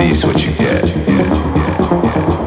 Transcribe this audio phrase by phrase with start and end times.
[0.00, 2.39] sees what you get.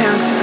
[0.00, 0.40] Now is.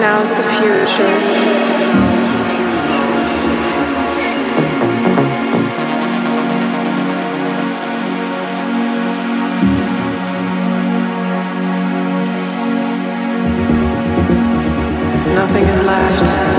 [0.00, 2.07] Now's the future.
[15.38, 16.57] nothing is left.